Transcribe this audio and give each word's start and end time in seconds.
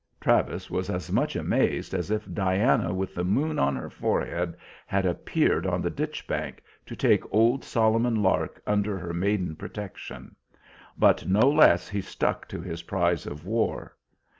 Travis 0.19 0.67
was 0.71 0.89
as 0.89 1.11
much 1.11 1.35
amazed 1.35 1.93
as 1.93 2.09
if 2.09 2.25
Diana 2.33 2.91
with 2.91 3.13
the 3.13 3.23
moon 3.23 3.59
on 3.59 3.75
her 3.75 3.91
forehead 3.91 4.57
had 4.87 5.05
appeared 5.05 5.67
on 5.67 5.79
the 5.79 5.91
ditch 5.91 6.25
bank 6.25 6.63
to 6.87 6.95
take 6.95 7.21
old 7.31 7.63
Solomon 7.63 8.23
Lark 8.23 8.63
under 8.65 8.97
her 8.97 9.13
maiden 9.13 9.55
protection; 9.55 10.35
but 10.97 11.27
no 11.27 11.47
less 11.47 11.87
he 11.87 12.01
stuck 12.01 12.47
to 12.47 12.61
his 12.61 12.81
prize 12.81 13.27
of 13.27 13.45
war. 13.45 13.95